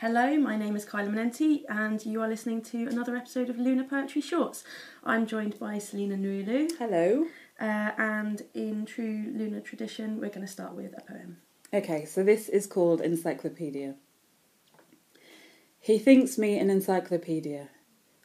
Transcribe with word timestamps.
Hello, 0.00 0.36
my 0.36 0.56
name 0.56 0.76
is 0.76 0.84
Kyla 0.84 1.10
Manenti, 1.10 1.62
and 1.68 2.06
you 2.06 2.22
are 2.22 2.28
listening 2.28 2.62
to 2.62 2.86
another 2.86 3.16
episode 3.16 3.50
of 3.50 3.58
Lunar 3.58 3.82
Poetry 3.82 4.22
Shorts. 4.22 4.62
I'm 5.02 5.26
joined 5.26 5.58
by 5.58 5.78
Selina 5.78 6.14
Nwulu, 6.14 6.70
Hello. 6.78 7.26
uh, 7.60 7.90
and 7.98 8.42
in 8.54 8.86
true 8.86 9.32
lunar 9.34 9.58
tradition, 9.58 10.20
we're 10.20 10.28
going 10.28 10.46
to 10.46 10.52
start 10.52 10.74
with 10.74 10.94
a 10.96 11.00
poem. 11.00 11.38
Okay, 11.74 12.04
so 12.04 12.22
this 12.22 12.48
is 12.48 12.68
called 12.68 13.00
Encyclopedia. 13.00 13.96
He 15.80 15.98
thinks 15.98 16.38
me 16.38 16.60
an 16.60 16.70
encyclopedia, 16.70 17.70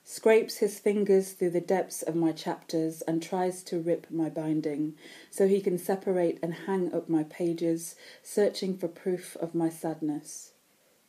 scrapes 0.04 0.58
his 0.58 0.78
fingers 0.78 1.32
through 1.32 1.50
the 1.50 1.60
depths 1.60 2.04
of 2.04 2.14
my 2.14 2.34
chapters 2.34 3.02
and 3.02 3.20
tries 3.20 3.64
to 3.64 3.80
rip 3.80 4.12
my 4.12 4.30
binding 4.30 4.94
so 5.32 5.48
he 5.48 5.60
can 5.60 5.80
separate 5.80 6.38
and 6.44 6.54
hang 6.54 6.94
up 6.94 7.10
my 7.10 7.24
pages, 7.24 7.96
searching 8.22 8.78
for 8.78 8.88
proof 8.88 9.36
of 9.38 9.56
my 9.56 9.70
sadness. 9.70 10.53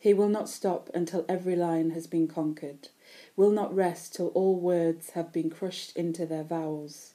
He 0.05 0.12
will 0.12 0.29
not 0.29 0.50
stop 0.50 0.91
until 0.93 1.24
every 1.30 1.56
line 1.56 1.92
has 1.92 2.06
been 2.06 2.28
conquered, 2.28 2.88
will 3.37 3.51
not 3.51 3.74
rest 3.74 4.15
till 4.15 4.27
all 4.34 4.61
words 4.61 5.12
have 5.12 5.33
been 5.33 5.48
crushed 5.48 5.97
into 5.97 6.27
their 6.27 6.45
vowels. 6.45 7.15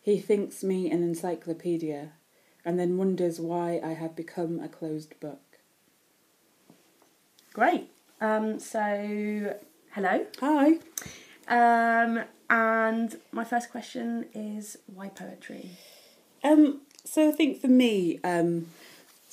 He 0.00 0.18
thinks 0.18 0.64
me 0.64 0.90
an 0.90 1.02
encyclopedia, 1.02 2.12
and 2.64 2.80
then 2.80 2.96
wonders 2.96 3.40
why 3.40 3.78
I 3.84 3.92
have 3.92 4.16
become 4.16 4.58
a 4.58 4.70
closed 4.70 5.20
book. 5.20 5.58
Great. 7.52 7.90
Um, 8.22 8.58
so, 8.58 9.58
hello. 9.90 10.26
Hi. 10.40 10.78
Um, 11.46 12.24
and 12.48 13.20
my 13.32 13.44
first 13.44 13.70
question 13.70 14.24
is 14.32 14.78
why 14.86 15.08
poetry? 15.10 15.72
Um, 16.42 16.80
so 17.04 17.28
I 17.28 17.32
think 17.32 17.60
for 17.60 17.68
me, 17.68 18.18
um, 18.24 18.68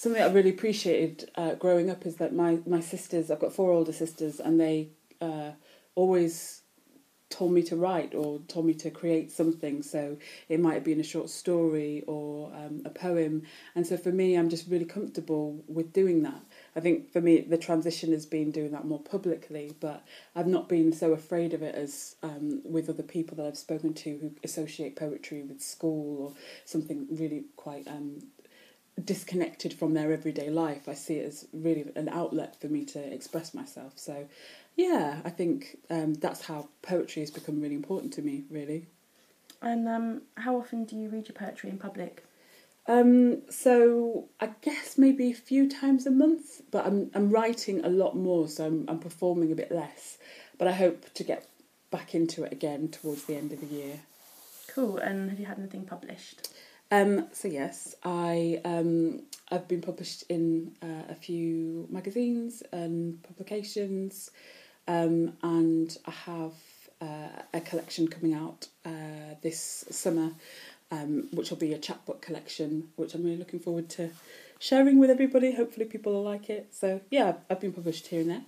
something 0.02 0.20
I 0.20 0.32
really 0.32 0.50
appreciated 0.50 1.30
uh, 1.36 1.54
growing 1.54 1.92
up 1.92 2.08
is 2.08 2.16
that 2.16 2.34
my, 2.34 2.58
my 2.66 2.80
sisters, 2.80 3.30
I've 3.30 3.40
got 3.40 3.54
four 3.54 3.72
older 3.72 3.94
sisters, 3.94 4.40
and 4.40 4.60
they 4.60 4.90
uh, 5.22 5.52
always 5.94 6.64
told 7.30 7.52
me 7.52 7.62
to 7.62 7.76
write 7.76 8.16
or 8.16 8.40
told 8.48 8.66
me 8.66 8.74
to 8.74 8.90
create 8.90 9.32
something. 9.32 9.84
So 9.84 10.18
it 10.50 10.60
might 10.60 10.74
have 10.74 10.84
been 10.84 11.00
a 11.00 11.04
short 11.04 11.30
story 11.30 12.04
or 12.08 12.52
um, 12.52 12.82
a 12.84 12.90
poem. 12.90 13.44
And 13.76 13.86
so 13.86 13.96
for 13.96 14.12
me, 14.12 14.34
I'm 14.34 14.50
just 14.50 14.68
really 14.68 14.86
comfortable 14.86 15.64
with 15.68 15.94
doing 15.94 16.24
that. 16.24 16.42
I 16.76 16.80
think 16.80 17.14
for 17.14 17.22
me, 17.22 17.42
the 17.42 17.60
transition 17.60 18.12
has 18.12 18.26
been 18.26 18.50
doing 18.50 18.72
that 18.72 18.86
more 18.86 19.00
publicly, 19.00 19.76
but 19.80 20.04
I've 20.36 20.48
not 20.48 20.68
been 20.68 20.92
so 20.92 21.14
afraid 21.14 21.54
of 21.54 21.62
it 21.62 21.76
as 21.76 22.16
um, 22.24 22.64
with 22.66 22.90
other 22.90 23.04
people 23.04 23.38
that 23.38 23.46
I've 23.46 23.58
spoken 23.58 23.94
to 23.94 24.18
who 24.18 24.32
associate 24.44 24.96
poetry 24.96 25.44
with 25.44 25.62
school 25.62 26.26
or 26.26 26.34
something 26.66 27.06
really 27.12 27.46
quite 27.56 27.88
um, 27.88 28.24
disconnected 29.04 29.74
from 29.74 29.94
their 29.94 30.12
everyday 30.12 30.50
life. 30.50 30.88
I 30.88 30.94
see 30.94 31.16
it 31.16 31.28
as 31.28 31.48
really 31.54 31.86
an 31.96 32.10
outlet 32.10 32.60
for 32.60 32.68
me 32.68 32.86
to 32.86 33.00
express 33.00 33.54
myself. 33.54 33.94
So, 33.96 34.28
yeah, 34.76 35.22
I 35.24 35.30
think 35.30 35.78
um, 35.90 36.14
that's 36.16 36.46
how 36.46 36.70
poetry 36.82 37.22
has 37.22 37.32
become 37.32 37.62
really 37.62 37.76
important 37.76 38.14
to 38.14 38.22
me, 38.22 38.44
really. 38.50 38.88
And 39.62 39.88
um, 39.88 40.22
how 40.36 40.58
often 40.58 40.86
do 40.86 40.96
you 40.96 41.10
read 41.10 41.28
your 41.28 41.36
poetry 41.36 41.70
in 41.70 41.78
public? 41.78 42.24
Um, 42.88 43.44
so 43.50 44.28
I 44.40 44.50
guess 44.62 44.98
maybe 44.98 45.32
a 45.32 45.36
few 45.36 45.70
times 45.70 46.08
a 46.08 46.12
month, 46.12 46.62
but 46.72 46.86
I'm 46.86 47.12
I'm 47.14 47.30
writing 47.30 47.86
a 47.86 47.90
lot 47.90 48.16
more, 48.16 48.48
so 48.48 48.66
I'm 48.66 48.86
I'm 48.88 49.00
performing 49.00 49.52
a 49.52 49.56
bit 49.56 49.72
less. 49.72 50.18
But 50.58 50.68
I 50.68 50.72
hope 50.72 51.14
to 51.14 51.24
get 51.24 51.48
back 51.92 52.16
into 52.16 52.44
it 52.44 52.52
again 52.52 52.88
towards 52.88 53.26
the 53.26 53.36
end 53.36 53.52
of 53.52 53.62
the 53.62 53.68
year. 53.68 54.00
Cool. 54.68 54.98
And 54.98 55.30
have 55.30 55.40
you 55.40 55.46
had 55.46 55.60
anything 55.60 55.86
published? 55.86 56.50
Um, 56.92 57.28
so 57.32 57.48
yes, 57.48 57.96
I 58.04 58.60
um, 58.66 59.22
I've 59.50 59.68
been 59.68 59.82
published 59.82 60.26
in 60.28 60.76
uh, 60.84 61.04
a 61.10 61.16
few 61.16 61.88
magazines 61.90 62.64
and 62.74 63.24
publications, 63.24 64.30
um, 64.90 65.38
and 65.42 65.98
I 66.06 66.12
have 66.12 66.54
uh, 67.02 67.44
a 67.54 67.62
collection 67.62 68.10
coming 68.10 68.34
out 68.34 68.68
uh, 68.86 69.36
this 69.42 69.86
summer, 69.90 70.32
um, 70.92 71.30
which 71.32 71.50
will 71.50 71.58
be 71.58 71.74
a 71.74 71.78
chapbook 71.78 72.22
collection, 72.22 72.90
which 72.98 73.16
I'm 73.16 73.24
really 73.24 73.38
looking 73.38 73.62
forward 73.62 73.88
to 73.92 74.10
sharing 74.60 75.00
with 75.00 75.10
everybody. 75.10 75.54
Hopefully, 75.54 75.86
people 75.86 76.12
will 76.12 76.24
like 76.24 76.50
it. 76.50 76.76
So 76.76 77.00
yeah, 77.10 77.36
I've 77.50 77.62
been 77.62 77.72
published 77.72 78.08
here 78.08 78.20
and 78.20 78.30
there. 78.32 78.42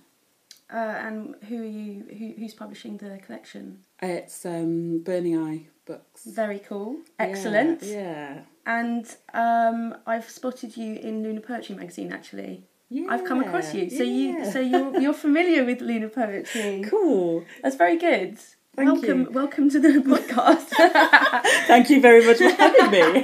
Uh, 0.74 0.78
and 0.78 1.36
who 1.48 1.62
are 1.62 1.64
you? 1.64 2.04
Who, 2.18 2.34
who's 2.36 2.52
publishing 2.52 2.96
the 2.96 3.20
collection? 3.24 3.84
It's 4.02 4.44
um, 4.44 5.04
Burning 5.04 5.38
Eye 5.38 5.68
Books. 5.86 6.24
Very 6.24 6.58
cool. 6.58 6.96
Excellent. 7.16 7.80
Yeah. 7.84 8.40
And 8.66 9.06
um, 9.32 9.94
I've 10.04 10.28
spotted 10.28 10.76
you 10.76 10.96
in 10.96 11.22
Lunar 11.22 11.42
Poetry 11.42 11.76
magazine. 11.76 12.12
Actually, 12.12 12.64
yeah. 12.88 13.06
I've 13.08 13.24
come 13.24 13.40
across 13.40 13.72
you. 13.72 13.88
So 13.88 14.02
you 14.02 14.50
so 14.50 14.58
you're 14.58 15.00
you're 15.00 15.12
familiar 15.12 15.64
with 15.64 15.80
Lunar 15.80 16.08
Poetry. 16.08 16.84
Cool. 16.90 17.44
That's 17.62 17.76
very 17.76 17.96
good. 17.96 18.38
Thank 18.74 18.90
welcome, 18.90 19.20
you. 19.20 19.30
welcome 19.30 19.70
to 19.70 19.78
the 19.78 19.88
podcast. 20.00 20.70
Thank 21.68 21.88
you 21.88 22.00
very 22.00 22.26
much 22.26 22.38
for 22.38 22.50
having 22.50 22.90
me. 22.90 23.22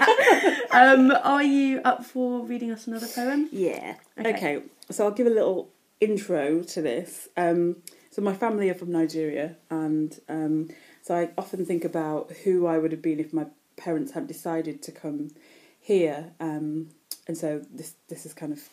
um, 0.71 1.10
are 1.25 1.43
you 1.43 1.81
up 1.84 2.05
for 2.05 2.44
reading 2.47 2.71
us 2.71 2.87
another 2.87 3.09
poem? 3.09 3.49
Yeah. 3.50 3.97
Okay. 4.16 4.34
Okay. 4.37 4.62
So 4.93 5.06
I'll 5.06 5.10
give 5.10 5.27
a 5.27 5.31
little 5.31 5.71
intro 6.00 6.62
to 6.62 6.83
this. 6.83 7.28
Um, 7.37 7.77
so 8.11 8.22
my 8.22 8.34
family 8.34 8.71
are 8.71 8.75
from 8.75 8.91
Nigeria, 8.91 9.56
and 9.71 10.19
um, 10.28 10.71
so 11.03 11.15
I 11.15 11.31
often 11.38 11.65
think 11.65 11.84
about 11.84 12.33
who 12.44 12.66
I 12.66 12.78
would 12.78 12.93
have 12.93 13.03
been 13.03 13.21
if 13.21 13.33
my 13.33 13.47
parents 13.77 14.12
had 14.12 14.27
decided 14.27 14.83
to 14.83 14.93
come 14.93 15.31
here. 15.78 16.33
Um, 16.41 16.89
and 17.28 17.37
so 17.37 17.62
this 17.71 17.94
this 18.09 18.27
is 18.27 18.34
kind 18.34 18.53
of 18.53 18.69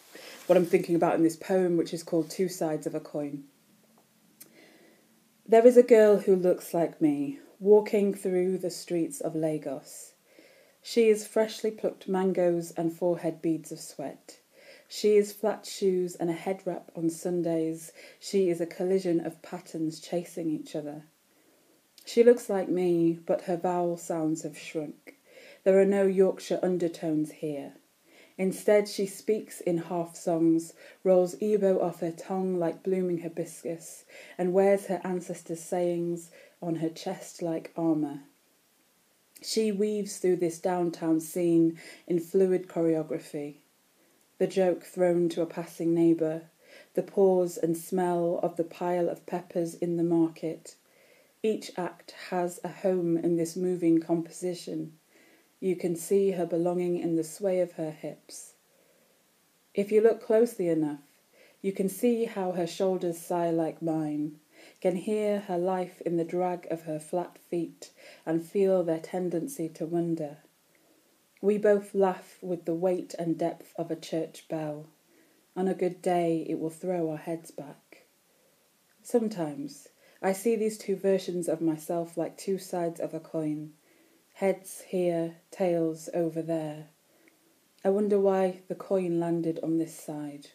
what 0.48 0.58
I'm 0.58 0.66
thinking 0.66 0.96
about 0.96 1.16
in 1.16 1.24
this 1.24 1.36
poem, 1.36 1.78
which 1.78 1.94
is 1.94 2.04
called 2.04 2.30
Two 2.30 2.50
Sides 2.50 2.88
of 2.88 2.96
a 2.96 3.00
Coin. 3.00 3.44
There 5.46 5.66
is 5.66 5.78
a 5.78 5.84
girl 5.84 6.18
who 6.18 6.36
looks 6.36 6.74
like 6.74 7.00
me, 7.02 7.40
walking 7.60 8.14
through 8.14 8.58
the 8.58 8.70
streets 8.70 9.22
of 9.22 9.36
Lagos. 9.36 10.14
She 10.82 11.10
is 11.10 11.28
freshly 11.28 11.72
plucked 11.72 12.08
mangoes 12.08 12.72
and 12.72 12.92
forehead 12.92 13.42
beads 13.42 13.72
of 13.72 13.80
sweat. 13.80 14.40
She 14.88 15.18
is 15.18 15.34
flat 15.34 15.66
shoes 15.66 16.16
and 16.16 16.30
a 16.30 16.34
head 16.34 16.62
wrap 16.66 16.92
on 16.96 17.10
Sundays. 17.10 17.92
She 18.20 18.50
is 18.50 18.62
a 18.62 18.66
collision 18.66 19.20
of 19.26 19.42
patterns 19.42 20.00
chasing 20.00 20.50
each 20.50 20.76
other. 20.76 21.04
She 22.06 22.24
looks 22.24 22.50
like 22.50 22.70
me, 22.70 23.20
but 23.26 23.42
her 23.42 23.58
vowel 23.58 23.98
sounds 23.98 24.44
have 24.44 24.58
shrunk. 24.58 25.18
There 25.66 25.78
are 25.78 25.86
no 25.86 26.08
Yorkshire 26.08 26.62
undertones 26.64 27.32
here. 27.34 27.74
Instead, 28.38 28.88
she 28.88 29.06
speaks 29.06 29.60
in 29.62 29.78
half 29.78 30.16
songs, 30.16 30.74
rolls 31.04 31.36
Igbo 31.36 31.82
off 31.82 32.00
her 32.00 32.12
tongue 32.12 32.58
like 32.58 32.84
blooming 32.84 33.20
hibiscus, 33.20 34.06
and 34.38 34.54
wears 34.54 34.86
her 34.86 35.02
ancestors' 35.04 35.64
sayings 35.64 36.30
on 36.62 36.76
her 36.76 36.90
chest 36.90 37.42
like 37.42 37.74
armour. 37.76 38.22
She 39.42 39.72
weaves 39.72 40.18
through 40.18 40.38
this 40.38 40.60
downtown 40.60 41.20
scene 41.20 41.78
in 42.08 42.20
fluid 42.20 42.68
choreography. 42.68 43.58
The 44.40 44.48
joke 44.48 44.84
thrown 44.84 45.30
to 45.30 45.42
a 45.42 45.48
passing 45.48 45.96
neighbour, 45.96 46.44
the 46.94 47.02
pause 47.02 47.58
and 47.58 47.76
smell 47.76 48.40
of 48.44 48.56
the 48.56 48.64
pile 48.64 49.10
of 49.10 49.26
peppers 49.26 49.74
in 49.74 49.98
the 49.98 50.04
market. 50.04 50.76
Each 51.42 51.72
act 51.76 52.12
has 52.30 52.60
a 52.64 52.68
home 52.68 53.18
in 53.18 53.36
this 53.36 53.56
moving 53.56 54.00
composition. 54.00 54.94
You 55.60 55.76
can 55.76 55.96
see 55.96 56.32
her 56.32 56.46
belonging 56.46 57.00
in 57.00 57.16
the 57.16 57.24
sway 57.24 57.62
of 57.62 57.74
her 57.74 57.90
hips. 57.90 58.54
If 59.74 59.92
you 59.92 60.02
look 60.02 60.22
closely 60.22 60.68
enough, 60.68 61.02
you 61.62 61.72
can 61.72 61.90
see 61.90 62.26
how 62.26 62.52
her 62.52 62.68
shoulders 62.68 63.18
sigh 63.18 63.50
like 63.50 63.82
mine, 63.82 64.40
can 64.82 64.96
hear 64.96 65.40
her 65.42 65.58
life 65.58 66.02
in 66.02 66.18
the 66.18 66.24
drag 66.24 66.68
of 66.70 66.84
her 66.84 67.00
flat 67.00 67.40
feet, 67.40 67.90
and 68.26 68.46
feel 68.46 68.84
their 68.84 69.00
tendency 69.00 69.68
to 69.70 69.86
wonder. 69.86 70.38
We 71.42 71.58
both 71.58 71.94
laugh 71.94 72.38
with 72.42 72.66
the 72.66 72.74
weight 72.74 73.14
and 73.20 73.38
depth 73.38 73.74
of 73.76 73.92
a 73.92 73.96
church 73.96 74.48
bell. 74.48 74.88
On 75.56 75.68
a 75.68 75.74
good 75.74 76.02
day, 76.02 76.46
it 76.50 76.60
will 76.60 76.70
throw 76.70 77.10
our 77.12 77.18
heads 77.18 77.52
back. 77.52 78.06
Sometimes 79.04 79.90
I 80.22 80.34
see 80.34 80.56
these 80.56 80.78
two 80.78 80.96
versions 80.96 81.48
of 81.48 81.62
myself 81.62 82.18
like 82.18 82.38
two 82.38 82.58
sides 82.58 83.00
of 83.00 83.14
a 83.14 83.20
coin 83.20 83.74
heads 84.38 84.82
here, 84.82 85.36
tails 85.50 86.10
over 86.14 86.44
there. 86.44 86.90
I 87.84 87.90
wonder 87.90 88.20
why 88.20 88.62
the 88.68 88.76
coin 88.76 89.20
landed 89.20 89.60
on 89.64 89.80
this 89.80 90.00
side. 90.00 90.50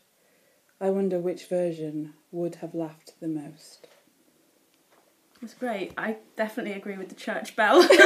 I 0.81 0.90
wonder 0.90 1.19
which 1.19 1.46
version 1.46 2.14
would 2.31 2.56
have 2.56 2.76
laughed 2.76 3.14
the 3.19 3.26
most. 3.26 3.88
That's 5.43 5.55
great. 5.55 5.93
I 5.99 6.19
definitely 6.37 6.75
agree 6.75 6.97
with 6.97 7.09
the 7.09 7.17
church 7.17 7.56
bell. 7.56 7.83
exactly 7.83 7.97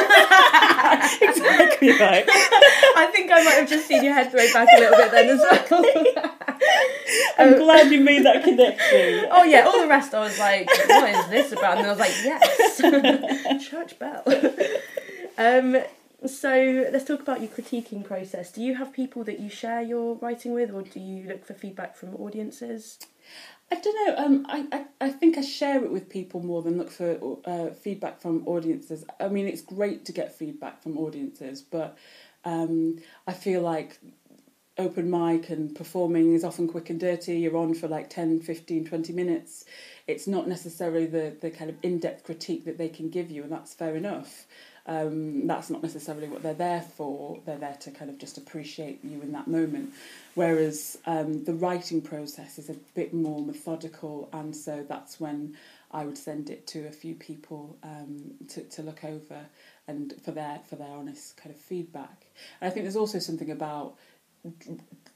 right. 1.91 2.25
I 2.27 3.11
think 3.13 3.31
I 3.31 3.45
might 3.45 3.57
have 3.57 3.69
just 3.69 3.87
seen 3.87 4.03
your 4.03 4.15
head 4.15 4.31
throw 4.31 4.51
back 4.55 4.67
a 4.75 4.81
little 4.81 4.97
bit 4.97 5.11
then 5.11 5.29
as 5.29 5.41
well. 5.71 5.85
I'm 7.39 7.59
glad 7.59 7.93
you 7.93 8.01
made 8.01 8.25
that 8.25 8.43
connection. 8.43 9.29
oh 9.31 9.45
yeah, 9.45 9.67
all 9.67 9.83
the 9.83 9.87
rest 9.87 10.15
I 10.15 10.21
was 10.21 10.39
like, 10.39 10.67
what 10.89 11.11
is 11.11 11.29
this 11.29 11.53
about? 11.53 11.77
And 11.77 11.81
then 11.81 11.87
I 11.87 11.91
was 11.91 11.99
like, 12.01 12.15
yes, 12.25 13.69
church 13.69 13.99
bell. 13.99 14.23
Um, 15.37 15.77
so 16.27 16.89
let's 16.93 17.05
talk 17.05 17.21
about 17.21 17.41
your 17.41 17.51
critiquing 17.51 18.05
process. 18.05 18.53
Do 18.53 18.63
you 18.63 18.75
have 18.77 18.93
people 18.93 19.25
that 19.25 19.41
you 19.41 19.49
share 19.49 19.83
your 19.83 20.17
writing 20.17 20.53
with, 20.53 20.73
or 20.73 20.83
do 20.83 21.01
you 21.01 21.29
look 21.29 21.45
for 21.45 21.55
feedback 21.55 21.97
from 21.97 22.15
audiences? 22.17 22.99
I 23.71 23.77
don't 23.77 24.07
know. 24.07 24.25
Um, 24.25 24.47
I, 24.49 24.67
I, 24.73 25.07
I 25.07 25.11
think 25.11 25.37
I 25.37 25.41
share 25.41 25.85
it 25.85 25.91
with 25.91 26.09
people 26.09 26.41
more 26.41 26.63
than 26.63 26.79
look 26.79 26.91
for 26.91 27.39
uh, 27.45 27.71
feedback 27.71 28.21
from 28.21 28.47
audiences. 28.47 29.05
I 29.19 29.29
mean, 29.29 29.49
it's 29.49 29.63
great 29.63 30.05
to 30.05 30.13
get 30.13 30.37
feedback 30.37 30.83
from 30.83 30.97
audiences, 30.99 31.63
but 31.63 31.99
um, 32.45 32.99
I 33.27 33.33
feel 33.33 33.63
like 33.63 33.99
open 34.79 35.11
mic 35.11 35.49
and 35.49 35.75
performing 35.75 36.35
is 36.35 36.45
often 36.45 36.69
quick 36.69 36.91
and 36.91 37.01
dirty. 37.01 37.39
You're 37.39 37.57
on 37.57 37.75
for 37.75 37.89
like 37.89 38.11
10, 38.11 38.41
15, 38.41 38.85
20 38.85 39.13
minutes. 39.13 39.65
It's 40.07 40.27
not 40.27 40.47
necessarily 40.47 41.07
the, 41.07 41.37
the 41.41 41.51
kind 41.51 41.71
of 41.71 41.77
in 41.83 41.99
depth 41.99 42.25
critique 42.25 42.65
that 42.67 42.79
they 42.79 42.89
can 42.89 43.11
give 43.11 43.31
you, 43.31 43.43
and 43.43 43.51
that's 43.51 43.75
fair 43.75 43.97
enough. 43.97 44.47
Um, 44.87 45.47
that's 45.49 45.69
not 45.69 45.83
necessarily 45.83 46.29
what 46.29 46.43
they're 46.43 46.55
there 46.55 46.81
for. 46.81 47.41
They're 47.45 47.59
there 47.59 47.77
to 47.81 47.91
kind 47.91 48.09
of 48.09 48.19
just 48.19 48.39
appreciate 48.39 49.05
you 49.05 49.21
in 49.21 49.33
that 49.33 49.49
moment. 49.49 49.93
Whereas 50.35 50.97
um, 51.07 51.45
the 51.45 51.55
writing 51.55 52.01
process 52.01 52.59
is 52.59 52.71
a 52.71 52.75
bit 52.95 53.13
more 53.13 53.45
methodical, 53.45 54.29
and 54.33 54.55
so 54.55 54.85
that's 54.89 55.19
when 55.19 55.57
I 55.91 56.05
would 56.05 56.19
send 56.19 56.51
it 56.51 56.67
to 56.69 56.87
a 56.87 56.93
few 56.93 57.15
people 57.15 57.77
um, 57.83 58.35
to, 58.49 58.63
to 58.63 58.83
look 58.83 59.05
over 59.05 59.47
and 59.89 60.15
for 60.25 60.33
their 60.33 60.61
for 60.69 60.77
their 60.77 60.91
honest 60.91 61.37
kind 61.37 61.55
of 61.55 61.61
feedback. 61.61 62.27
And 62.61 62.71
I 62.71 62.73
think 62.73 62.85
there's 62.85 62.97
also 62.97 63.19
something 63.19 63.51
about 63.51 63.95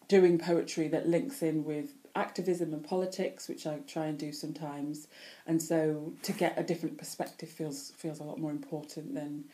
doing 0.08 0.38
poetry 0.38 0.88
that 0.88 1.08
links 1.08 1.42
in 1.42 1.64
with 1.64 1.90
activism 2.16 2.72
and 2.72 2.84
politics, 2.84 3.48
which 3.48 3.66
I 3.66 3.78
try 3.86 4.06
and 4.06 4.18
do 4.18 4.32
sometimes. 4.32 5.06
And 5.46 5.62
so 5.62 6.12
to 6.22 6.32
get 6.32 6.58
a 6.58 6.62
different 6.62 6.98
perspective 6.98 7.48
feels 7.48 7.92
feels 7.96 8.20
a 8.20 8.24
lot 8.24 8.38
more 8.38 8.50
important 8.50 9.14
than 9.14 9.44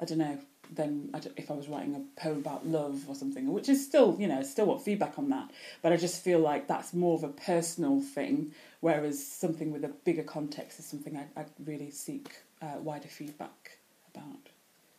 I 0.00 0.04
don't 0.04 0.18
know 0.18 0.38
than 0.72 1.10
if 1.36 1.50
I 1.50 1.54
was 1.54 1.68
writing 1.68 1.96
a 1.96 2.20
poem 2.20 2.38
about 2.38 2.64
love 2.64 3.04
or 3.08 3.14
something, 3.16 3.52
which 3.52 3.68
is 3.68 3.84
still 3.84 4.16
you 4.18 4.28
know 4.28 4.42
still 4.42 4.66
want 4.66 4.82
feedback 4.82 5.18
on 5.18 5.28
that. 5.30 5.50
But 5.82 5.92
I 5.92 5.96
just 5.96 6.22
feel 6.22 6.38
like 6.38 6.68
that's 6.68 6.94
more 6.94 7.14
of 7.16 7.24
a 7.24 7.28
personal 7.28 8.00
thing, 8.00 8.52
whereas 8.80 9.24
something 9.24 9.72
with 9.72 9.84
a 9.84 9.88
bigger 9.88 10.22
context 10.22 10.78
is 10.78 10.86
something 10.86 11.16
I 11.16 11.40
I 11.40 11.44
really 11.64 11.90
seek 11.90 12.30
uh, 12.62 12.78
wider 12.80 13.08
feedback 13.08 13.78
about. 14.14 14.48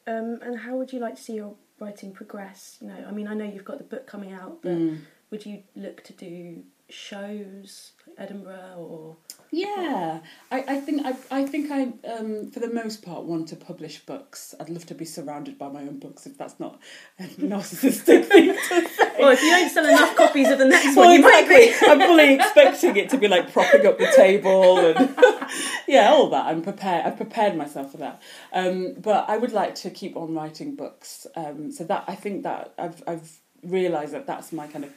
Um, 0.08 0.40
and 0.42 0.60
how 0.60 0.76
would 0.78 0.92
you 0.92 1.00
like 1.00 1.16
to 1.16 1.22
see 1.22 1.36
your 1.36 1.56
writing 1.80 2.12
progress? 2.12 2.78
You 2.82 2.88
know, 2.88 3.06
I 3.08 3.12
mean, 3.12 3.28
I 3.28 3.34
know 3.34 3.46
you've 3.46 3.66
got 3.66 3.78
the 3.78 3.84
book 3.84 4.08
coming 4.08 4.34
out, 4.34 4.62
but 4.62 4.72
Mm. 4.72 5.02
would 5.30 5.46
you 5.46 5.64
look 5.76 6.04
to 6.04 6.14
do 6.14 6.64
shows, 6.90 7.94
Edinburgh, 8.18 8.76
or 8.78 9.18
Yeah, 9.52 10.20
I, 10.52 10.64
I 10.68 10.80
think 10.80 11.06
I, 11.06 11.16
I 11.32 11.46
think 11.46 11.72
I 11.72 11.84
um, 12.10 12.52
for 12.52 12.60
the 12.60 12.72
most 12.72 13.04
part 13.04 13.24
want 13.24 13.48
to 13.50 13.56
publish 13.56 14.00
books. 14.06 14.54
I'd 14.60 14.70
love 14.70 14.86
to 14.88 14.96
be 14.96 15.06
surrounded 15.06 15.58
by 15.58 15.70
my 15.70 15.82
own 15.82 16.00
books 16.00 16.26
if 16.26 16.38
that's 16.38 16.60
not 16.60 16.80
a 17.20 17.24
narcissistic 17.40 18.26
thing 18.26 18.54
to 18.54 18.88
say. 18.88 19.12
well, 19.20 19.32
if 19.32 19.42
you 19.42 19.50
don't 19.50 19.70
sell 19.70 19.86
enough 19.86 20.16
copies 20.16 20.50
of 20.50 20.60
the 20.60 20.66
next 20.66 20.96
Well, 20.96 21.08
one, 21.08 21.16
you 21.16 21.22
might 21.22 21.48
be. 21.50 21.74
I'm 21.88 22.00
fully 22.00 22.34
expecting 22.36 22.96
it 22.98 23.10
to 23.10 23.18
be 23.18 23.28
like 23.28 23.52
propping 23.52 23.86
up 23.86 23.98
the 23.98 24.12
table 24.16 24.78
and 24.78 25.16
yeah, 25.88 26.10
all 26.12 26.30
that. 26.30 26.46
I'm 26.46 26.62
prepared. 26.62 27.06
I've 27.06 27.18
prepared 27.18 27.56
myself 27.56 27.92
for 27.92 27.98
that. 27.98 28.22
Um, 28.54 28.96
but 29.00 29.30
I 29.30 29.38
would 29.38 29.52
like 29.52 29.76
to 29.76 29.90
keep 29.90 30.16
on 30.16 30.34
writing 30.34 30.76
books. 30.76 31.28
Um, 31.36 31.72
so 31.72 31.84
that 31.86 32.06
I 32.08 32.16
think 32.16 32.44
that 32.44 32.74
I've 32.78 33.04
I've 33.08 33.40
realised 33.64 34.14
that 34.14 34.28
that's 34.28 34.52
my 34.52 34.68
kind 34.68 34.86
of 34.86 34.92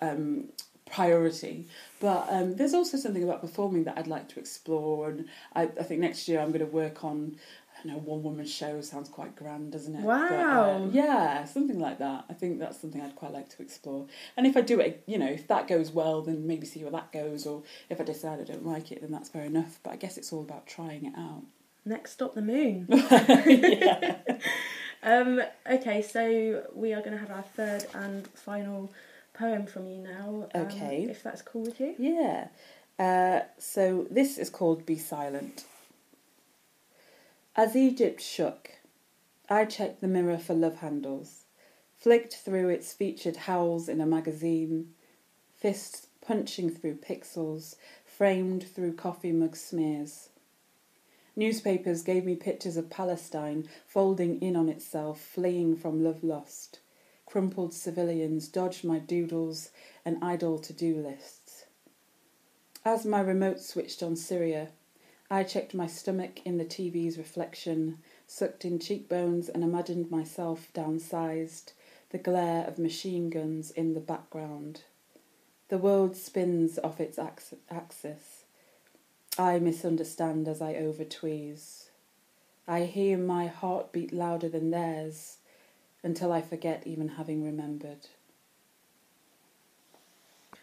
um, 0.00 0.48
priority. 0.92 1.66
But 2.00 2.26
um, 2.30 2.54
there's 2.56 2.74
also 2.74 2.96
something 2.96 3.24
about 3.24 3.40
performing 3.40 3.84
that 3.84 3.98
I'd 3.98 4.06
like 4.06 4.28
to 4.30 4.38
explore, 4.40 5.08
and 5.10 5.26
I, 5.54 5.62
I 5.62 5.82
think 5.82 6.00
next 6.00 6.28
year 6.28 6.40
I'm 6.40 6.48
going 6.48 6.60
to 6.60 6.66
work 6.66 7.02
on. 7.04 7.36
I 7.84 7.88
know, 7.88 7.96
one 7.98 8.22
woman 8.22 8.46
show 8.46 8.80
sounds 8.82 9.08
quite 9.08 9.34
grand, 9.34 9.72
doesn't 9.72 9.94
it? 9.96 10.04
But, 10.04 10.10
uh, 10.10 10.28
Wow. 10.30 10.88
yeah, 10.92 11.44
something 11.46 11.80
like 11.80 11.98
that. 11.98 12.26
I 12.30 12.34
think 12.34 12.60
that's 12.60 12.78
something 12.80 13.00
I'd 13.00 13.16
quite 13.16 13.32
like 13.32 13.48
to 13.56 13.62
explore. 13.62 14.06
And 14.36 14.46
if 14.46 14.56
I 14.56 14.60
do 14.60 14.78
it, 14.78 15.02
you 15.06 15.18
know, 15.18 15.26
if 15.26 15.48
that 15.48 15.66
goes 15.66 15.90
well, 15.90 16.20
then 16.22 16.46
maybe 16.46 16.64
see 16.66 16.82
where 16.82 16.92
that 16.92 17.10
goes. 17.12 17.44
Or 17.44 17.62
if 17.88 18.00
I 18.00 18.04
decide 18.04 18.38
I 18.40 18.44
don't 18.44 18.64
like 18.64 18.92
it, 18.92 19.00
then 19.00 19.10
that's 19.10 19.30
fair 19.30 19.42
enough. 19.44 19.80
But 19.82 19.94
I 19.94 19.96
guess 19.96 20.16
it's 20.16 20.32
all 20.32 20.42
about 20.42 20.66
trying 20.66 21.06
it 21.06 21.14
out. 21.18 21.42
Next 21.84 22.12
stop, 22.12 22.34
the 22.34 22.42
moon. 22.42 22.86
Um, 25.04 25.42
okay, 25.68 26.00
so 26.00 26.62
we 26.74 26.92
are 26.92 27.00
going 27.00 27.12
to 27.12 27.18
have 27.18 27.30
our 27.32 27.42
third 27.42 27.86
and 27.92 28.24
final 28.28 28.92
poem 29.34 29.66
from 29.66 29.88
you 29.88 29.98
now. 29.98 30.48
um, 30.54 30.62
Okay. 30.62 31.06
If 31.08 31.22
that's 31.22 31.42
cool 31.42 31.62
with 31.62 31.80
you. 31.80 31.94
Yeah. 31.98 32.48
Uh, 32.98 33.40
so 33.58 34.06
this 34.10 34.38
is 34.38 34.50
called 34.50 34.86
Be 34.86 34.96
Silent. 34.96 35.64
As 37.56 37.76
Egypt 37.76 38.20
shook, 38.20 38.70
I 39.48 39.64
checked 39.64 40.00
the 40.00 40.08
mirror 40.08 40.38
for 40.38 40.54
love 40.54 40.76
handles, 40.76 41.44
flicked 41.98 42.36
through 42.36 42.70
its 42.70 42.92
featured 42.92 43.36
howls 43.36 43.88
in 43.88 44.00
a 44.00 44.06
magazine, 44.06 44.94
fists 45.54 46.06
punching 46.26 46.70
through 46.70 46.96
pixels, 46.96 47.76
framed 48.04 48.62
through 48.68 48.94
coffee 48.94 49.32
mug 49.32 49.56
smears. 49.56 50.28
Newspapers 51.34 52.02
gave 52.02 52.24
me 52.24 52.36
pictures 52.36 52.76
of 52.76 52.90
Palestine 52.90 53.68
folding 53.86 54.40
in 54.40 54.54
on 54.54 54.68
itself, 54.68 55.20
fleeing 55.20 55.76
from 55.76 56.04
love 56.04 56.22
lost. 56.22 56.80
Crumpled 57.32 57.72
civilians 57.72 58.46
dodged 58.46 58.84
my 58.84 58.98
doodles 58.98 59.70
and 60.04 60.22
idle 60.22 60.58
to 60.58 60.72
do 60.74 60.98
lists. 60.98 61.64
As 62.84 63.06
my 63.06 63.22
remote 63.22 63.58
switched 63.58 64.02
on 64.02 64.16
Syria, 64.16 64.68
I 65.30 65.42
checked 65.42 65.72
my 65.72 65.86
stomach 65.86 66.40
in 66.44 66.58
the 66.58 66.64
TV's 66.66 67.16
reflection, 67.16 68.00
sucked 68.26 68.66
in 68.66 68.78
cheekbones, 68.78 69.48
and 69.48 69.64
imagined 69.64 70.10
myself 70.10 70.68
downsized, 70.74 71.72
the 72.10 72.18
glare 72.18 72.66
of 72.66 72.78
machine 72.78 73.30
guns 73.30 73.70
in 73.70 73.94
the 73.94 74.00
background. 74.00 74.82
The 75.68 75.78
world 75.78 76.18
spins 76.18 76.78
off 76.84 77.00
its 77.00 77.18
axis. 77.18 78.44
I 79.38 79.58
misunderstand 79.58 80.48
as 80.48 80.60
I 80.60 80.74
overtweeze. 80.74 81.88
I 82.68 82.82
hear 82.82 83.16
my 83.16 83.46
heart 83.46 83.90
beat 83.90 84.12
louder 84.12 84.50
than 84.50 84.70
theirs 84.70 85.38
until 86.02 86.32
I 86.32 86.40
forget 86.42 86.82
even 86.86 87.08
having 87.08 87.44
remembered. 87.44 88.06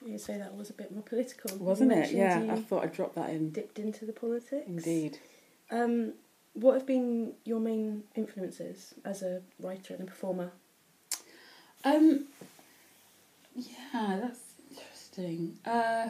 You'd 0.06 0.22
say 0.22 0.38
that 0.38 0.56
was 0.56 0.70
a 0.70 0.74
bit 0.74 0.92
more 0.94 1.04
political. 1.04 1.58
Wasn't 1.58 1.92
it? 1.92 2.12
Yeah, 2.12 2.48
I 2.50 2.56
thought 2.56 2.84
I'd 2.84 2.94
drop 2.94 3.16
that 3.16 3.30
in. 3.32 3.52
dipped 3.52 3.80
into 3.80 4.06
the 4.06 4.14
politics. 4.14 4.66
Indeed. 4.66 5.20
Um, 5.72 6.14
what 6.54 6.74
have 6.74 6.86
been 6.86 7.34
your 7.44 7.60
main 7.60 8.04
influences 8.16 8.94
as 9.04 9.22
a 9.22 9.42
writer 9.60 9.94
and 9.94 10.04
a 10.04 10.06
performer? 10.06 10.52
Um, 11.84 12.26
yeah, 13.56 14.20
that's 14.22 14.40
interesting. 14.70 15.58
Uh, 15.66 16.10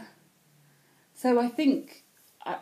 so 1.15 1.39
I 1.39 1.47
think 1.47 2.03
I, 2.45 2.57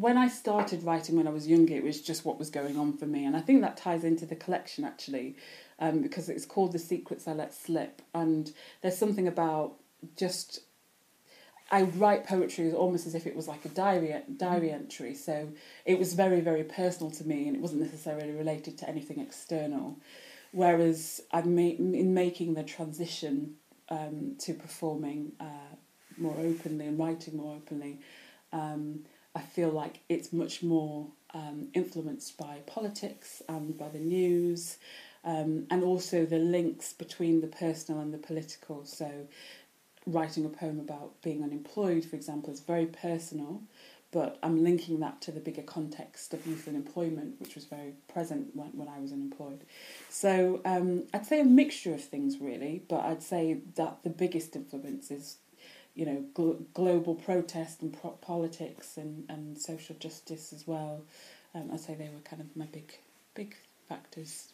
when 0.00 0.16
I 0.16 0.28
started 0.28 0.82
writing 0.82 1.16
when 1.16 1.26
I 1.26 1.30
was 1.30 1.48
younger, 1.48 1.74
it 1.74 1.82
was 1.82 2.00
just 2.00 2.24
what 2.24 2.38
was 2.38 2.50
going 2.50 2.76
on 2.78 2.96
for 2.96 3.06
me, 3.06 3.24
and 3.24 3.36
I 3.36 3.40
think 3.40 3.62
that 3.62 3.76
ties 3.76 4.04
into 4.04 4.26
the 4.26 4.36
collection 4.36 4.84
actually, 4.84 5.36
um, 5.78 6.02
because 6.02 6.28
it's 6.28 6.46
called 6.46 6.72
"The 6.72 6.78
Secrets 6.78 7.26
I 7.26 7.32
Let 7.32 7.54
Slip," 7.54 8.02
and 8.14 8.52
there's 8.80 8.98
something 8.98 9.28
about 9.28 9.74
just. 10.16 10.60
I 11.70 11.82
write 11.82 12.26
poetry 12.26 12.72
almost 12.72 13.06
as 13.06 13.14
if 13.14 13.26
it 13.26 13.36
was 13.36 13.46
like 13.46 13.64
a 13.66 13.68
diary 13.68 14.22
diary 14.36 14.70
entry, 14.70 15.14
so 15.14 15.48
it 15.84 15.98
was 15.98 16.14
very 16.14 16.40
very 16.40 16.64
personal 16.64 17.10
to 17.12 17.24
me, 17.24 17.46
and 17.46 17.56
it 17.56 17.60
wasn't 17.60 17.82
necessarily 17.82 18.32
related 18.32 18.78
to 18.78 18.88
anything 18.88 19.20
external. 19.20 19.96
Whereas 20.52 21.20
I'm 21.30 21.54
ma- 21.54 21.76
in 22.02 22.14
making 22.14 22.54
the 22.54 22.62
transition 22.62 23.56
um, 23.90 24.36
to 24.38 24.54
performing 24.54 25.32
uh, 25.40 25.74
more 26.16 26.36
openly 26.38 26.86
and 26.86 26.98
writing 26.98 27.36
more 27.36 27.56
openly, 27.56 28.00
um, 28.52 29.00
I 29.34 29.40
feel 29.40 29.70
like 29.70 30.00
it's 30.08 30.32
much 30.32 30.62
more 30.62 31.06
um, 31.34 31.68
influenced 31.74 32.36
by 32.38 32.58
politics 32.66 33.42
and 33.48 33.76
by 33.76 33.88
the 33.88 33.98
news, 33.98 34.78
um, 35.24 35.66
and 35.70 35.82
also 35.84 36.24
the 36.24 36.38
links 36.38 36.92
between 36.92 37.40
the 37.40 37.46
personal 37.46 38.00
and 38.00 38.12
the 38.12 38.18
political. 38.18 38.84
So, 38.84 39.26
writing 40.06 40.46
a 40.46 40.48
poem 40.48 40.80
about 40.80 41.20
being 41.22 41.42
unemployed, 41.42 42.04
for 42.04 42.16
example, 42.16 42.52
is 42.52 42.60
very 42.60 42.86
personal, 42.86 43.62
but 44.10 44.38
I'm 44.42 44.64
linking 44.64 45.00
that 45.00 45.20
to 45.22 45.32
the 45.32 45.40
bigger 45.40 45.62
context 45.62 46.32
of 46.32 46.46
youth 46.46 46.66
unemployment, 46.66 47.38
which 47.40 47.54
was 47.54 47.64
very 47.64 47.92
present 48.12 48.56
when, 48.56 48.68
when 48.68 48.88
I 48.88 48.98
was 48.98 49.12
unemployed. 49.12 49.64
So 50.08 50.62
um, 50.64 51.04
I'd 51.12 51.26
say 51.26 51.40
a 51.40 51.44
mixture 51.44 51.92
of 51.92 52.02
things 52.02 52.38
really, 52.40 52.82
but 52.88 53.00
I'd 53.00 53.22
say 53.22 53.58
that 53.76 53.98
the 54.04 54.10
biggest 54.10 54.56
influence 54.56 55.10
is, 55.10 55.36
you 55.98 56.06
know, 56.06 56.24
gl- 56.32 56.62
global 56.74 57.16
protest 57.16 57.82
and 57.82 57.92
pro- 57.92 58.12
politics 58.12 58.96
and, 58.96 59.24
and 59.28 59.58
social 59.58 59.96
justice 59.98 60.52
as 60.52 60.64
well. 60.64 61.02
Um, 61.56 61.70
I'd 61.72 61.80
say 61.80 61.96
they 61.96 62.04
were 62.04 62.20
kind 62.22 62.40
of 62.40 62.56
my 62.56 62.66
big 62.66 62.98
big 63.34 63.56
factors. 63.88 64.52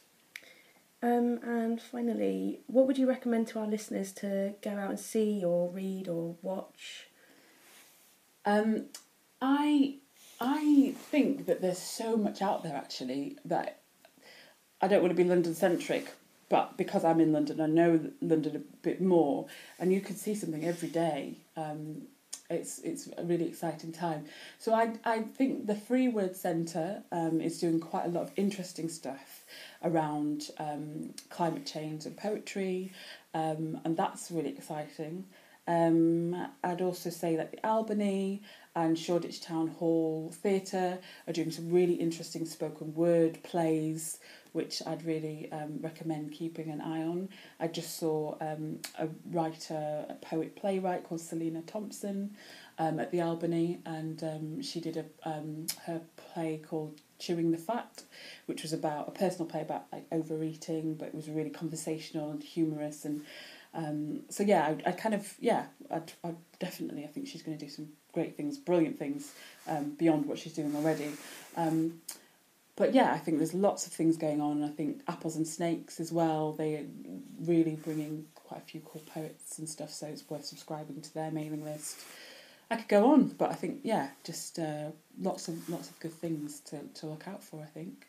Um, 1.02 1.38
and 1.42 1.82
finally, 1.82 2.60
what 2.66 2.86
would 2.86 2.96
you 2.96 3.06
recommend 3.06 3.48
to 3.48 3.58
our 3.58 3.66
listeners 3.66 4.10
to 4.12 4.54
go 4.62 4.70
out 4.70 4.88
and 4.88 4.98
see 4.98 5.44
or 5.44 5.68
read 5.68 6.08
or 6.08 6.36
watch? 6.40 7.08
Um, 8.46 8.86
I 9.42 9.96
I 10.40 10.94
think 11.10 11.44
that 11.44 11.60
there's 11.60 11.78
so 11.78 12.16
much 12.16 12.40
out 12.40 12.62
there 12.62 12.74
actually 12.74 13.36
that 13.44 13.80
I 14.80 14.88
don't 14.88 15.02
want 15.02 15.10
to 15.10 15.22
be 15.22 15.28
London 15.28 15.54
centric, 15.54 16.10
but 16.54 16.76
because 16.76 17.04
I'm 17.04 17.18
in 17.18 17.32
London, 17.32 17.60
I 17.60 17.66
know 17.66 17.98
London 18.20 18.54
a 18.54 18.60
bit 18.84 19.00
more, 19.00 19.46
and 19.80 19.92
you 19.92 20.00
can 20.00 20.14
see 20.14 20.36
something 20.36 20.64
every 20.64 20.88
day. 20.88 21.38
Um, 21.56 22.02
it's 22.48 22.78
it's 22.78 23.08
a 23.18 23.24
really 23.24 23.48
exciting 23.48 23.90
time. 23.90 24.26
So 24.60 24.72
I 24.72 24.92
I 25.04 25.22
think 25.22 25.66
the 25.66 25.74
Free 25.74 26.06
Word 26.06 26.36
Centre 26.36 27.02
um, 27.10 27.40
is 27.40 27.58
doing 27.58 27.80
quite 27.80 28.04
a 28.04 28.08
lot 28.08 28.22
of 28.22 28.30
interesting 28.36 28.88
stuff 28.88 29.44
around 29.82 30.50
um, 30.58 31.12
climate 31.28 31.66
change 31.66 32.06
and 32.06 32.16
poetry, 32.16 32.92
um, 33.34 33.80
and 33.84 33.96
that's 33.96 34.30
really 34.30 34.50
exciting. 34.50 35.24
Um, 35.66 36.50
I'd 36.62 36.82
also 36.82 37.10
say 37.10 37.34
that 37.34 37.50
the 37.50 37.66
Albany 37.66 38.42
and 38.76 38.96
Shoreditch 38.96 39.40
Town 39.40 39.68
Hall 39.68 40.30
Theatre 40.32 40.98
are 41.26 41.32
doing 41.32 41.50
some 41.50 41.72
really 41.72 41.94
interesting 41.94 42.44
spoken 42.44 42.94
word 42.94 43.42
plays, 43.42 44.20
which 44.54 44.80
I'd 44.86 45.04
really 45.04 45.48
um, 45.50 45.80
recommend 45.80 46.30
keeping 46.30 46.70
an 46.70 46.80
eye 46.80 47.02
on. 47.02 47.28
I 47.58 47.66
just 47.66 47.98
saw 47.98 48.36
um, 48.40 48.78
a 48.96 49.08
writer, 49.32 50.06
a 50.08 50.14
poet 50.14 50.54
playwright 50.54 51.02
called 51.02 51.20
Selina 51.20 51.60
Thompson 51.62 52.36
um, 52.78 53.00
at 53.00 53.10
the 53.10 53.20
Albany, 53.20 53.80
and 53.84 54.22
um, 54.22 54.62
she 54.62 54.80
did 54.80 54.96
a 54.96 55.28
um, 55.28 55.66
her 55.86 56.00
play 56.16 56.62
called 56.64 57.00
Chewing 57.18 57.50
the 57.50 57.58
Fat, 57.58 58.04
which 58.46 58.62
was 58.62 58.72
about 58.72 59.08
a 59.08 59.10
personal 59.10 59.46
play 59.46 59.60
about 59.60 59.86
like 59.90 60.06
overeating, 60.12 60.94
but 60.94 61.08
it 61.08 61.14
was 61.16 61.28
really 61.28 61.50
conversational 61.50 62.30
and 62.30 62.42
humorous 62.42 63.04
and 63.04 63.22
um, 63.76 64.20
so 64.28 64.44
yeah, 64.44 64.66
I, 64.86 64.90
I 64.90 64.92
kind 64.92 65.16
of 65.16 65.34
yeah, 65.40 65.64
I 65.90 66.02
I 66.22 66.34
definitely 66.60 67.02
I 67.02 67.08
think 67.08 67.26
she's 67.26 67.42
going 67.42 67.58
to 67.58 67.64
do 67.64 67.68
some 67.68 67.88
great 68.12 68.36
things, 68.36 68.56
brilliant 68.56 69.00
things 69.00 69.32
beyond 69.98 70.26
what 70.26 70.38
she's 70.38 70.52
doing 70.52 70.76
already. 70.76 71.10
But 72.76 72.92
yeah, 72.92 73.12
I 73.12 73.18
think 73.18 73.38
there's 73.38 73.54
lots 73.54 73.86
of 73.86 73.92
things 73.92 74.16
going 74.16 74.40
on. 74.40 74.64
I 74.64 74.68
think 74.68 75.02
Apples 75.06 75.36
and 75.36 75.46
Snakes 75.46 76.00
as 76.00 76.10
well. 76.10 76.52
They 76.52 76.74
are 76.74 76.86
really 77.40 77.76
bringing 77.76 78.26
quite 78.34 78.62
a 78.62 78.64
few 78.64 78.80
cool 78.80 79.02
poets 79.12 79.58
and 79.58 79.68
stuff, 79.68 79.90
so 79.90 80.06
it's 80.06 80.28
worth 80.28 80.44
subscribing 80.44 81.00
to 81.00 81.14
their 81.14 81.30
mailing 81.30 81.64
list. 81.64 81.98
I 82.70 82.76
could 82.76 82.88
go 82.88 83.12
on, 83.12 83.28
but 83.28 83.50
I 83.50 83.54
think 83.54 83.80
yeah, 83.84 84.08
just 84.24 84.58
uh, 84.58 84.90
lots 85.20 85.48
of 85.48 85.68
lots 85.68 85.88
of 85.90 85.98
good 86.00 86.12
things 86.14 86.60
to 86.60 86.80
to 86.94 87.06
look 87.06 87.28
out 87.28 87.42
for. 87.44 87.60
I 87.62 87.66
think. 87.66 88.08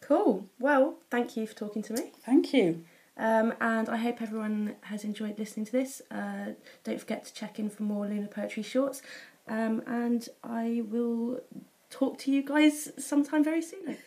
Cool. 0.00 0.46
Well, 0.58 0.94
thank 1.10 1.36
you 1.36 1.46
for 1.46 1.54
talking 1.54 1.82
to 1.82 1.92
me. 1.92 2.12
Thank 2.24 2.52
you. 2.52 2.84
Um, 3.16 3.52
and 3.60 3.88
I 3.88 3.96
hope 3.96 4.22
everyone 4.22 4.76
has 4.82 5.04
enjoyed 5.04 5.38
listening 5.38 5.66
to 5.66 5.72
this. 5.72 6.00
Uh, 6.10 6.52
don't 6.84 6.98
forget 6.98 7.26
to 7.26 7.34
check 7.34 7.58
in 7.58 7.68
for 7.68 7.82
more 7.82 8.06
Lunar 8.06 8.28
Poetry 8.28 8.62
Shorts. 8.62 9.02
Um, 9.46 9.82
and 9.86 10.26
I 10.42 10.82
will 10.88 11.40
talk 11.90 12.18
to 12.18 12.30
you 12.30 12.42
guys 12.42 12.92
sometime 12.98 13.44
very 13.44 13.62
soon, 13.62 13.86
hopefully. 13.86 14.04